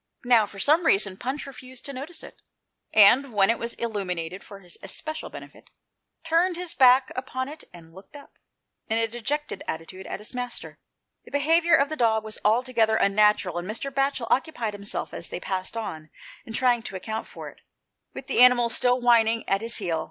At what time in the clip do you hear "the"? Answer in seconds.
11.23-11.29, 11.89-11.95, 18.25-18.39